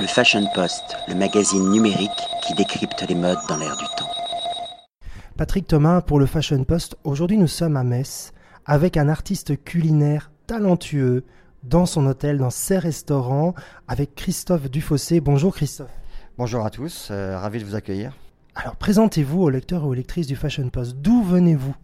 [0.00, 2.10] Le Fashion Post, le magazine numérique
[2.46, 4.08] qui décrypte les modes dans l'air du temps.
[5.36, 6.96] Patrick Thomas pour le Fashion Post.
[7.04, 8.32] Aujourd'hui, nous sommes à Metz
[8.66, 11.24] avec un artiste culinaire talentueux
[11.64, 13.54] dans son hôtel, dans ses restaurants,
[13.88, 15.20] avec Christophe Dufossé.
[15.20, 15.90] Bonjour Christophe.
[16.36, 18.12] Bonjour à tous, euh, ravi de vous accueillir.
[18.54, 20.96] Alors présentez-vous aux lecteurs et aux lectrices du Fashion Post.
[20.96, 21.74] D'où venez-vous?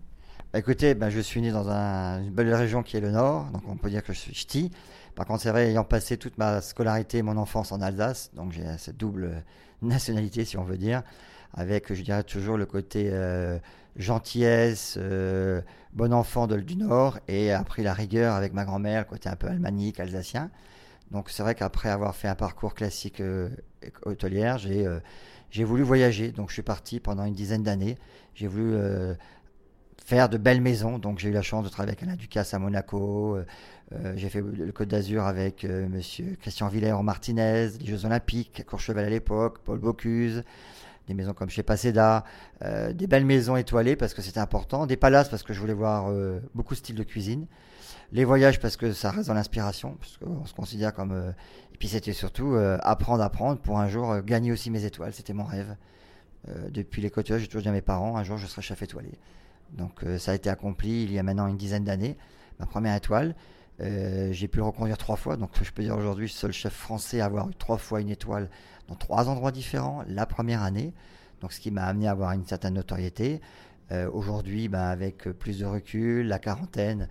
[0.52, 3.46] Bah, écoutez, ben, je suis né dans un- une belle région qui est le Nord,
[3.52, 4.70] donc on peut dire que je suis ch'ti.
[5.14, 8.52] Par contre, c'est vrai, ayant passé toute ma scolarité et mon enfance en Alsace, donc
[8.52, 9.44] j'ai cette double
[9.82, 11.02] nationalité, si on veut dire,
[11.54, 13.58] avec, je dirais, toujours le côté euh,
[13.96, 15.60] gentillesse, euh,
[15.92, 19.36] bon enfant de- du Nord, et appris la rigueur avec ma grand-mère, le côté un
[19.36, 20.50] peu almanique, alsacien.
[21.10, 23.50] Donc c'est vrai qu'après avoir fait un parcours classique euh,
[24.04, 25.00] hôtelière, j'ai euh,
[25.64, 26.32] voulu voyager.
[26.32, 27.96] Donc je suis parti pendant une dizaine d'années.
[28.34, 29.14] J'ai voulu euh,
[30.04, 30.98] faire de belles maisons.
[30.98, 33.36] Donc j'ai eu la chance de travailler avec Alain Ducasse à Monaco.
[33.36, 33.44] Euh,
[33.92, 38.06] euh, j'ai fait le Côte d'Azur avec euh, Monsieur Christian Villers au Martinez, les Jeux
[38.06, 40.42] Olympiques, Courchevel à l'époque, Paul Bocuse,
[41.06, 42.24] des maisons comme chez Paseda,
[42.62, 45.74] euh, des belles maisons étoilées parce que c'était important, des palaces parce que je voulais
[45.74, 46.10] voir
[46.54, 47.46] beaucoup de styles de cuisine,
[48.12, 51.34] les voyages parce que ça reste dans l'inspiration, parce qu'on se considère comme...
[51.74, 55.44] et puis c'était surtout apprendre, apprendre pour un jour gagner aussi mes étoiles, c'était mon
[55.44, 55.76] rêve.
[56.70, 59.12] Depuis les côtes, j'ai toujours dit à mes parents, un jour je serai chef étoilé.
[59.74, 62.16] Donc euh, ça a été accompli il y a maintenant une dizaine d'années,
[62.58, 63.34] ma première étoile.
[63.80, 67.20] Euh, j'ai pu le reconduire trois fois, donc je peux dire aujourd'hui seul chef français
[67.20, 68.48] à avoir eu trois fois une étoile
[68.88, 70.94] dans trois endroits différents la première année.
[71.40, 73.40] Donc ce qui m'a amené à avoir une certaine notoriété.
[73.92, 77.08] Euh, aujourd'hui, ben, avec plus de recul, la quarantaine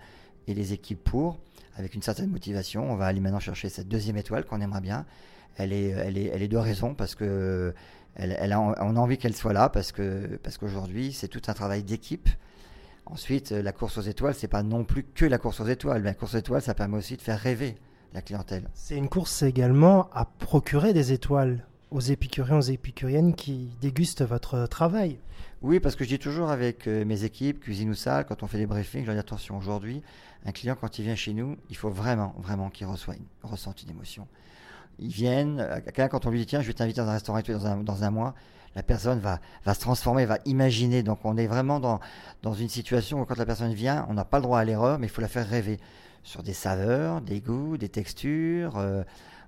[0.48, 1.38] et les équipes pour,
[1.76, 5.06] avec une certaine motivation, on va aller maintenant chercher cette deuxième étoile qu'on aimerait bien.
[5.56, 7.72] Elle est, elle est, elle est de raison parce que
[8.16, 11.54] elle, a, on a envie qu'elle soit là parce que parce qu'aujourd'hui c'est tout un
[11.54, 12.28] travail d'équipe.
[13.06, 16.02] Ensuite, euh, la course aux étoiles, c'est pas non plus que la course aux étoiles.
[16.02, 17.76] Mais la course aux étoiles, ça permet aussi de faire rêver
[18.14, 18.68] la clientèle.
[18.72, 24.66] C'est une course également à procurer des étoiles aux épicuriens, aux épicuriennes qui dégustent votre
[24.66, 25.20] travail.
[25.62, 28.48] Oui, parce que je dis toujours avec euh, mes équipes, cuisine ou salle, quand on
[28.48, 30.02] fait des briefings, je leur dis attention, aujourd'hui,
[30.44, 34.26] un client, quand il vient chez nous, il faut vraiment, vraiment qu'il ressente une émotion.
[34.98, 37.66] Ils viennent, euh, quand on lui dit tiens, je vais t'inviter dans un restaurant dans
[37.66, 38.34] un, dans un mois,
[38.74, 39.38] la personne va,
[39.72, 41.04] se transformer, va imaginer.
[41.04, 42.00] Donc on est vraiment dans,
[42.42, 44.98] dans une situation où quand la personne vient, on n'a pas le droit à l'erreur,
[44.98, 45.78] mais il faut la faire rêver
[46.24, 48.78] sur des saveurs, des goûts, des textures.
[48.78, 49.04] euh,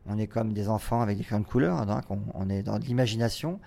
[0.08, 2.84] on est comme des enfants avec des crayons de couleur, donc on, est dans de
[2.84, 3.60] l'imagination,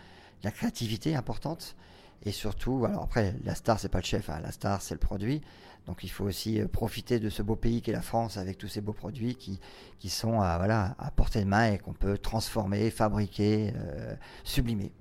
[0.43, 1.75] la créativité importante.
[2.23, 4.99] Et surtout, alors après, la star, c'est pas le chef, hein, la star, c'est le
[4.99, 5.41] produit.
[5.85, 8.67] Donc il faut aussi euh, profiter de ce beau pays qu'est la France avec tous
[8.67, 9.59] ces beaux produits qui,
[9.97, 14.13] qui sont à, voilà, à portée de main et qu'on peut transformer, fabriquer, euh,
[14.43, 14.91] sublimer.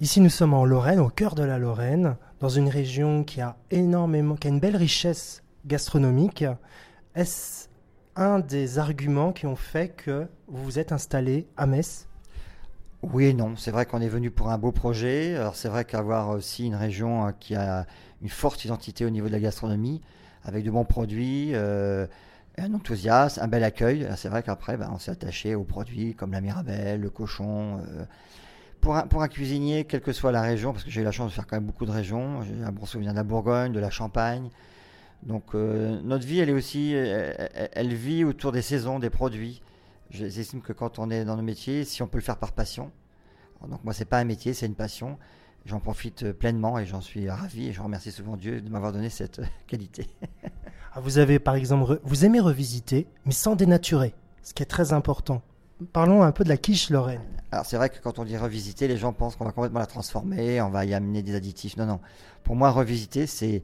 [0.00, 3.56] Ici, nous sommes en Lorraine, au cœur de la Lorraine, dans une région qui a
[3.70, 6.44] énormément, qui a une belle richesse gastronomique.
[7.14, 7.68] Est-ce
[8.16, 12.08] un des arguments qui ont fait que vous vous êtes installé à Metz
[13.02, 13.56] Oui et non.
[13.56, 15.36] C'est vrai qu'on est venu pour un beau projet.
[15.36, 17.86] Alors c'est vrai qu'avoir aussi une région euh, qui a
[18.20, 20.00] une forte identité au niveau de la gastronomie,
[20.44, 22.06] avec de bons produits, euh,
[22.58, 24.06] un enthousiasme, un bel accueil.
[24.16, 27.78] C'est vrai qu'après, ben, on s'est attaché aux produits comme la mirabelle, le cochon.
[27.88, 28.04] euh.
[28.80, 31.12] Pour, un, pour un cuisinier, quelle que soit la région, parce que j'ai eu la
[31.12, 33.72] chance de faire quand même beaucoup de régions, j'ai un bon souvenir de la Bourgogne,
[33.72, 34.50] de la Champagne.
[35.22, 39.62] Donc euh, notre vie, elle est aussi, elle, elle- vit autour des saisons, des produits.
[40.10, 42.90] J'estime que quand on est dans nos métiers, si on peut le faire par passion,
[43.68, 45.18] donc moi c'est pas un métier, c'est une passion.
[45.64, 48.92] J'en profite euh, pleinement et j'en suis ravi et je remercie souvent Dieu de m'avoir
[48.92, 50.08] donné cette euh, qualité.
[50.92, 54.12] Ah, Vous avez par exemple, vous aimez revisiter, mais sans dénaturer,
[54.42, 55.40] ce qui est très important.
[55.92, 57.22] Parlons un peu de la quiche lorraine.
[57.52, 59.86] Alors c'est vrai que quand on dit revisiter, les gens pensent qu'on va complètement la
[59.86, 61.76] transformer, on va y amener des additifs.
[61.76, 62.00] Non, non.
[62.42, 63.62] Pour moi, revisiter, c'est,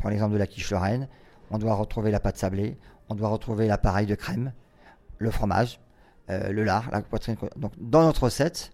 [0.00, 1.06] prends l'exemple de la quiche lorraine,
[1.50, 2.76] on doit retrouver la pâte sablée,
[3.08, 4.52] on doit retrouver l'appareil de crème,
[5.18, 5.80] le fromage,
[6.30, 7.36] euh, le lard, la poitrine.
[7.56, 8.72] Donc dans notre recette,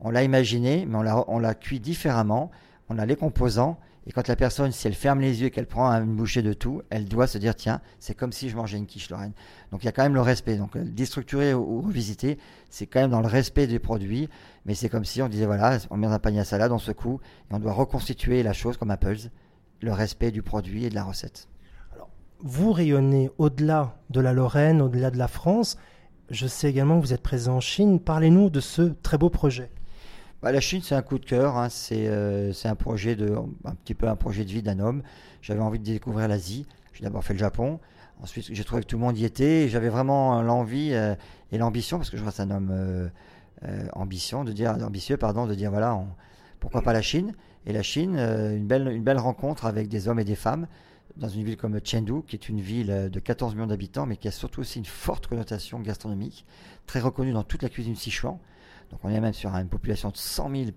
[0.00, 2.50] on l'a imaginé, mais on l'a, on l'a cuit différemment,
[2.88, 5.66] on a les composants, et quand la personne, si elle ferme les yeux et qu'elle
[5.66, 8.76] prend une bouchée de tout, elle doit se dire, tiens, c'est comme si je mangeais
[8.76, 9.32] une quiche lorraine.
[9.72, 10.56] Donc il y a quand même le respect.
[10.56, 12.38] Donc euh, déstructurer ou, revisiter,
[12.68, 14.28] c'est quand même dans le respect des produits,
[14.66, 17.20] mais c'est comme si on disait, voilà, on met un panier à salade, on secoue,
[17.50, 19.30] et on doit reconstituer la chose comme un puzzle,
[19.84, 21.48] le respect du produit et de la recette.
[22.40, 25.76] Vous rayonnez au-delà de la Lorraine, au-delà de la France.
[26.30, 28.00] Je sais également que vous êtes présent en Chine.
[28.00, 29.70] Parlez-nous de ce très beau projet.
[30.42, 31.56] Bah, la Chine, c'est un coup de cœur.
[31.56, 31.68] hein.
[31.70, 33.34] C'est euh, c'est un projet de,
[33.64, 35.02] un petit peu un projet de vie d'un homme.
[35.42, 36.66] J'avais envie de découvrir l'Asie.
[36.92, 37.80] J'ai d'abord fait le Japon.
[38.22, 39.68] Ensuite, j'ai trouvé que tout le monde y était.
[39.68, 41.14] J'avais vraiment l'envie euh,
[41.50, 43.08] et l'ambition, parce que je reste un homme euh,
[43.64, 46.08] euh, ambition, de dire ambitieux, pardon, de dire voilà, on-
[46.60, 47.32] pourquoi pas la Chine
[47.66, 50.66] Et la Chine, euh, une belle, rencontre avec des hommes et des femmes
[51.16, 54.16] dans une ville comme Chengdu, qui est une ville euh, de 14 millions d'habitants, mais
[54.16, 56.44] qui a surtout aussi une forte connotation gastronomique,
[56.86, 58.38] très reconnue dans toute la cuisine Sichuan.
[58.90, 60.70] Donc on est même sur une population de 100, 000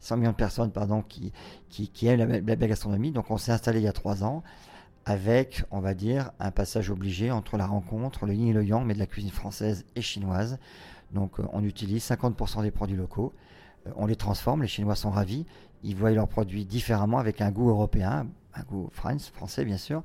[0.00, 1.32] 100 millions de personnes pardon, qui,
[2.02, 3.12] aiment la, belle gastronomie.
[3.12, 4.42] Donc on s'est installé il y a trois ans
[5.06, 8.84] avec, on va dire, un passage obligé entre la rencontre, le yin et le yang,
[8.84, 10.58] mais de la cuisine française et chinoise.
[11.12, 13.32] Donc euh, on utilise 50% des produits locaux,
[13.96, 15.46] on les transforme, les Chinois sont ravis,
[15.82, 20.02] ils voient leurs produits différemment avec un goût européen, un goût français bien sûr.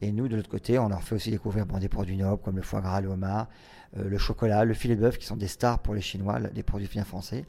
[0.00, 2.62] Et nous, de l'autre côté, on leur fait aussi découvrir des produits nobles comme le
[2.62, 3.48] foie gras, le homard,
[3.96, 6.62] euh, le chocolat, le filet de bœuf, qui sont des stars pour les Chinois, des
[6.62, 7.44] produits bien français.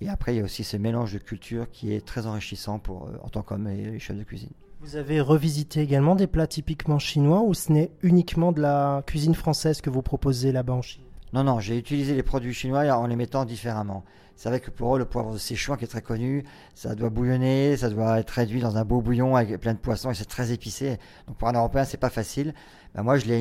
[0.00, 3.08] Et après, il y a aussi ce mélange de cultures qui est très enrichissant pour,
[3.22, 4.50] en tant qu'homme et les chefs de cuisine.
[4.80, 9.34] Vous avez revisité également des plats typiquement chinois ou ce n'est uniquement de la cuisine
[9.34, 11.02] française que vous proposez là-bas en Chine?
[11.32, 14.04] Non, non, j'ai utilisé les produits chinois en les mettant différemment.
[14.38, 16.44] C'est vrai que pour eux, le poivre de Sichuan qui est très connu,
[16.76, 20.12] ça doit bouillonner, ça doit être réduit dans un beau bouillon avec plein de poissons
[20.12, 20.98] et c'est très épicé.
[21.26, 22.54] Donc pour un Européen, c'est pas facile.
[22.94, 23.40] Ben moi, je l'ai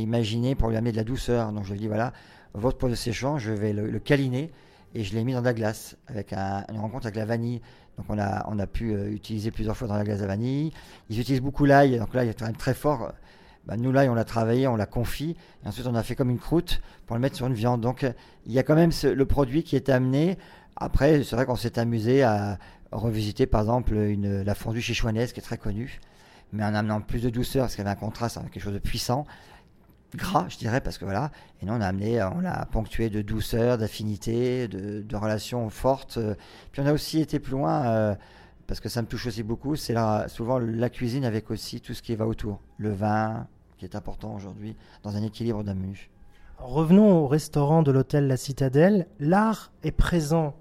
[0.00, 1.52] imaginé pour lui amener de la douceur.
[1.52, 2.14] Donc je lui ai dit voilà,
[2.54, 4.50] votre poivre de Sichuan, je vais le, câliner
[4.94, 7.60] et je l'ai mis dans de la glace avec une rencontre avec la vanille.
[7.98, 10.72] Donc on a, on a pu euh, utiliser plusieurs fois dans la glace à vanille.
[11.10, 13.12] Ils utilisent beaucoup l'ail, donc là il est quand même très fort.
[13.66, 16.30] Bah, nous l'ail on l'a travaillé, on l'a confit, et ensuite on a fait comme
[16.30, 17.80] une croûte pour le mettre sur une viande.
[17.80, 18.12] Donc euh,
[18.46, 20.38] il y a quand même le produit qui est amené.
[20.76, 22.58] Après c'est vrai qu'on s'est amusé à
[22.90, 26.00] revisiter par exemple la fondue chichouanaise qui est très connue,
[26.52, 28.74] mais en amenant plus de douceur parce qu'il y avait un contraste avec quelque chose
[28.74, 29.26] de puissant
[30.16, 31.30] gras, je dirais, parce que voilà.
[31.60, 36.18] Et nous, on a amené, on l'a ponctué de douceur, d'affinité, de, relations fortes.
[36.72, 38.14] Puis on a aussi été plus loin, euh,
[38.66, 39.94] parce que ça me touche aussi beaucoup, c'est
[40.28, 42.60] souvent la cuisine avec aussi tout ce qui va autour.
[42.78, 45.76] Le vin, qui est important aujourd'hui, dans un équilibre d'un.
[46.58, 49.08] Revenons au restaurant de l'hôtel La Citadelle.
[49.18, 50.54] L'art est présent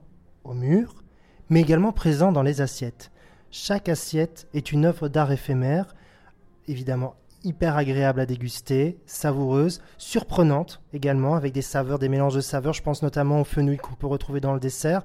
[0.44, 1.03] au mur,
[1.50, 3.12] mais également présent dans les assiettes.
[3.51, 5.94] Chaque assiette est une œuvre d'art éphémère,
[6.68, 12.74] évidemment hyper agréable à déguster, savoureuse, surprenante également, avec des saveurs, des mélanges de saveurs.
[12.74, 15.03] Je pense notamment au fenouil qu'on peut retrouver dans le dessert,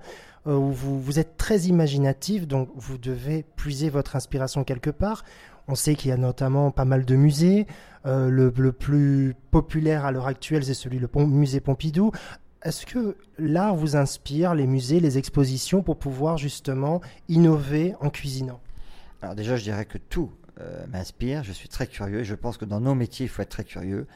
[0.55, 5.25] où vous, vous êtes très imaginatif, donc vous devez puiser votre inspiration quelque part.
[5.69, 7.67] On sait qu'il y a notamment pas mal de musées.
[8.07, 12.13] Euh, le, plus populaire à l'heure actuelle, c'est celui le musée Pompidou.
[12.63, 18.61] Est-ce que l'art vous inspire, les musées, les expositions, pour pouvoir justement innover en cuisinant?
[19.23, 21.43] Alors déjà, je dirais que tout euh, m'inspire.
[21.43, 23.65] Je suis très curieux et je pense que dans nos métiers, il faut être très
[23.65, 24.07] curieux.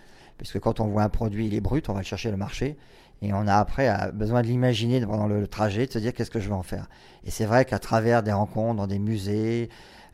[0.40, 2.78] Puisque quand on voit un produit, il est brut, on va le chercher le marché.
[3.20, 6.40] Et on a après besoin de l'imaginer pendant le, trajet, de se dire qu'est-ce que
[6.40, 6.88] je vais en faire?
[7.24, 9.68] Et c'est vrai qu'à travers des rencontres dans des musées,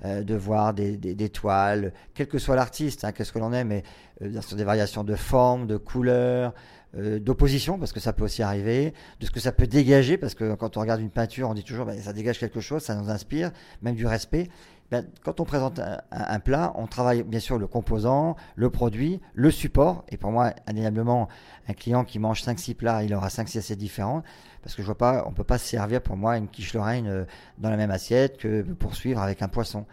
[0.04, 3.84] euh, de voir des, toiles, quel que soit l'artiste, hein, qu'est-ce que l'on aime, mais
[4.22, 6.54] euh, sur des variations de formes, de couleurs,
[6.94, 10.54] d'opposition, parce que ça peut aussi arriver, de ce que ça peut dégager, parce que
[10.54, 13.10] quand on regarde une peinture, on dit toujours, ben, ça dégage quelque chose, ça nous
[13.10, 13.50] inspire,
[13.82, 14.48] même du respect.
[14.90, 15.80] Ben, quand on présente
[16.12, 20.04] un, plat, on travaille bien sûr le composant, le produit, le support.
[20.10, 21.28] Et pour moi, indéniablement,
[21.68, 24.24] un client qui mange 5-6 plats, il aura 5-6 assiettes différentes.
[24.62, 27.08] Parce que je vois pas, on peut pas se servir pour moi une quiche Lorraine
[27.08, 27.24] euh,
[27.58, 29.86] dans la même assiette que poursuivre avec un poisson.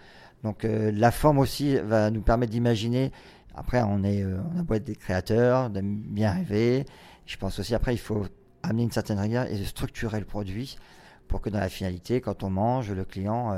[0.44, 3.12] Donc euh, la forme aussi va nous permettre d'imaginer.
[3.56, 6.86] Après, on est, euh, on a beau être des créateurs, de bien rêver.
[7.26, 8.26] Je pense aussi après, il faut
[8.62, 10.78] amener une certaine rigueur et structurer le produit
[11.28, 13.56] pour que dans la finalité, quand on mange, le client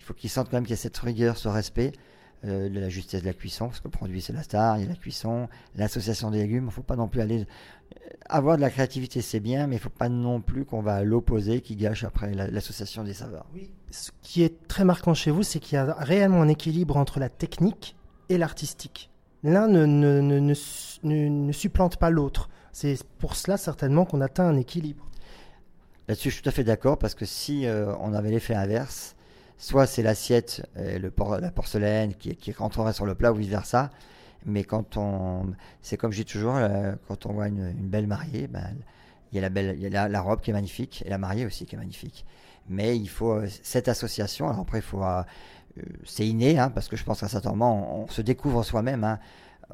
[0.00, 1.92] il faut qu'ils sentent quand même qu'il y a cette rigueur, ce respect
[2.44, 4.84] euh, de la justesse de la cuisson, parce que le produit c'est la star, il
[4.84, 7.40] y a la cuisson, l'association des légumes, il ne faut pas non plus aller...
[7.40, 10.80] Euh, avoir de la créativité c'est bien, mais il ne faut pas non plus qu'on
[10.80, 13.46] va à l'opposé qui gâche après l'association des saveurs.
[13.54, 16.96] Oui, ce qui est très marquant chez vous, c'est qu'il y a réellement un équilibre
[16.96, 17.94] entre la technique
[18.30, 19.10] et l'artistique.
[19.42, 20.54] L'un ne, ne, ne,
[21.02, 22.48] ne, supplante pas l'autre.
[22.72, 25.08] C'est pour cela certainement qu'on atteint un équilibre.
[26.08, 29.16] Là-dessus, je suis tout à fait d'accord, parce que si euh, on avait l'effet inverse,
[29.60, 33.90] soit c'est l'assiette, le la porcelaine qui, qui, sur le plat ou vice versa.
[34.46, 35.52] Mais quand on,
[35.82, 38.74] c'est comme je dis toujours, euh, quand on voit une, belle mariée, ben,
[39.32, 41.18] il y a, la, belle, il y a la, robe qui est magnifique et la
[41.18, 42.24] mariée aussi qui est magnifique.
[42.68, 44.48] Mais il faut euh, cette association.
[44.48, 45.22] Alors après, il faut, euh,
[46.04, 49.04] c'est inné, hein, parce que je pense qu'à certain moment, on, se découvre soi-même.
[49.04, 49.18] Hein.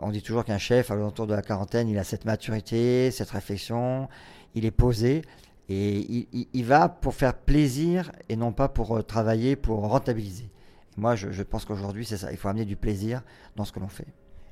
[0.03, 3.31] On dit toujours qu'un chef, à l'entour de la quarantaine, il a cette maturité, cette
[3.31, 4.09] réflexion,
[4.55, 5.23] il est posé.
[5.69, 10.49] Et il, va pour faire plaisir et non pas pour euh, travailler, pour rentabiliser.
[10.97, 12.31] moi, je, pense qu'aujourd'hui, c'est ça.
[12.31, 13.23] Il faut amener du plaisir
[13.57, 14.07] dans ce que l'on fait.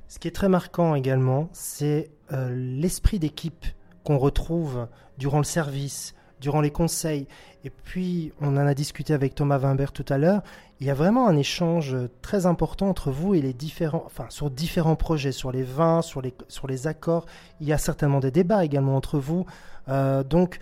[0.09, 3.65] Ce qui est très marquant également, c'est euh, l'esprit d'équipe
[4.03, 7.27] qu'on retrouve durant le service, durant les conseils.
[7.65, 10.43] Et puis, on en a discuté avec Thomas Wimbert tout à l'heure.
[10.81, 14.51] Il y a vraiment un échange très important entre vous et les différents, enfin, sur
[14.51, 17.25] différents projets, sur les vins, sur les, sur les accords.
[17.61, 19.47] Il y a certainement des débats également entre vous.
[19.89, 20.59] Euh, donc,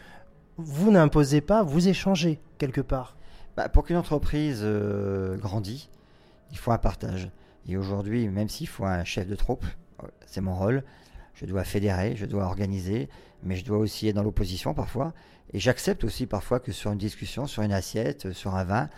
[0.64, 3.16] vous n'imposez pas, vous échangez quelque part.
[3.57, 5.88] Bah, pour qu'une entreprise euh, grandisse,
[6.50, 7.31] il faut un partage.
[7.69, 9.64] Et aujourd'hui, même s'il faut un chef de troupe,
[10.02, 10.83] euh, c'est mon rôle,
[11.35, 13.09] Je dois fédérer, je dois organiser,
[13.42, 15.12] mais je dois aussi être dans l'opposition parfois.
[15.52, 18.88] Et j'accepte aussi parfois que sur une discussion, sur une assiette, sur un vin,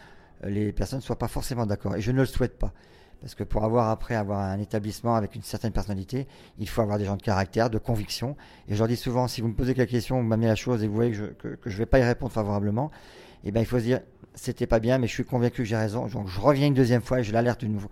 [0.45, 1.97] les personnes ne soient pas forcément d'accord.
[1.97, 2.73] Et je ne le souhaite pas.
[3.25, 6.29] Parce que pour avoir après avoir un établissement avec une certaine personnalité,
[6.59, 8.37] il faut avoir des gens de caractère, de conviction.
[8.69, 10.85] Et je leur dis souvent, si vous me posez quelques questions, vous m'amenez la chose
[10.85, 12.91] et vous voyez que je ne vais pas y répondre favorablement,
[13.45, 14.01] eh ben, il faut se dire,
[14.35, 16.07] c'était pas bien, mais je suis convaincu que j'ai raison.
[16.07, 17.89] Donc je reviens une deuxième fois et je l'alerte de nouveau.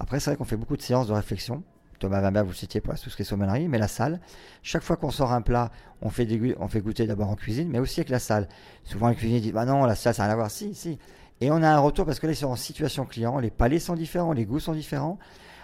[0.00, 1.62] Après, c'est vrai qu'on fait beaucoup de séances de réflexion.
[2.00, 4.18] Thomas Wimber, vous le citiez pour tout ce mais la salle,
[4.64, 5.70] chaque fois qu'on sort un plat,
[6.00, 6.26] on fait,
[6.58, 8.48] on fait goûter d'abord en cuisine, mais aussi avec la salle.
[8.82, 10.50] Souvent, les cuisiniers disent, bah non, la salle, ça n'a rien à voir.
[10.50, 10.98] Si, si.
[11.42, 13.96] Et on a un retour parce que là, ils en situation client, les palais sont
[13.96, 15.18] différents, les goûts sont différents.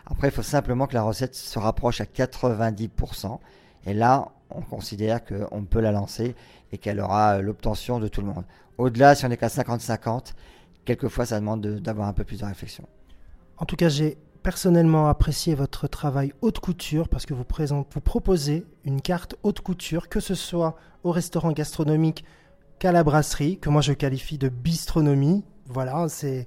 [0.07, 3.39] Après, il faut simplement que la recette se rapproche à 90%.
[3.87, 6.35] Et là, on considère qu'on peut la lancer
[6.73, 8.43] et qu'elle aura euh, l'obtention de tout le monde.
[8.77, 10.33] Au-delà, si on est qu'à 50-50,
[10.85, 12.85] quelquefois, ça demande d'avoir un peu plus de réflexion.
[13.59, 19.01] En tout cas, j'ai personnellement apprécié votre travail haute couture parce que vous proposez une
[19.01, 22.25] carte haute couture, que ce soit au restaurant gastronomique
[22.79, 26.47] qu'à la brasserie, que moi je qualifie de bistronomie, voilà, c'est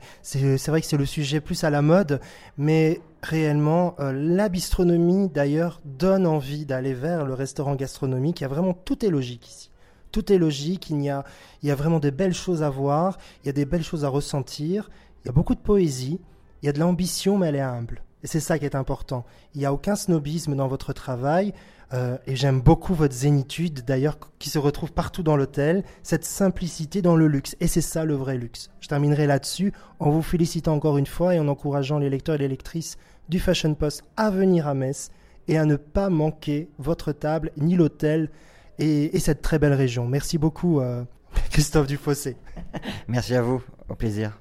[0.68, 2.20] vrai que c'est le sujet plus à la mode,
[2.58, 8.40] mais réellement, euh, la bistronomie d'ailleurs donne envie d'aller vers le restaurant gastronomique.
[8.42, 9.70] Il y a vraiment tout est logique ici.
[10.12, 11.24] Tout est logique, il y, a,
[11.62, 14.04] il y a vraiment des belles choses à voir, il y a des belles choses
[14.04, 14.90] à ressentir,
[15.24, 16.20] il y a beaucoup de poésie,
[16.62, 18.04] il y a de l'ambition, mais elle est humble.
[18.24, 19.26] Et c'est ça qui est important.
[19.56, 21.54] Il n'y a aucun snobisme dans votre travail.
[21.94, 27.02] Euh, et j'aime beaucoup votre zénitude, d'ailleurs, qui se retrouve partout dans l'hôtel, cette simplicité
[27.02, 27.56] dans le luxe.
[27.60, 28.70] Et c'est ça le vrai luxe.
[28.80, 32.40] Je terminerai là-dessus en vous félicitant encore une fois et en encourageant les lecteurs et
[32.40, 32.98] les lectrices
[33.30, 35.10] du Fashion Post à venir à Metz
[35.48, 38.30] et à ne pas manquer votre table ni l'hôtel
[38.80, 40.08] et, cette très belle région.
[40.08, 41.04] Merci beaucoup, euh,
[41.52, 42.38] Christophe Dufossé.
[43.08, 44.41] Merci à vous, au plaisir.